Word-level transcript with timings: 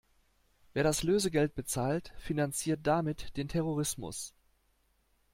Wer 0.73 0.83
das 0.83 1.03
Lösegeld 1.03 1.53
bezahlt, 1.53 2.11
finanziert 2.17 2.79
damit 2.87 3.37
den 3.37 3.47
Terrorismus. 3.47 4.33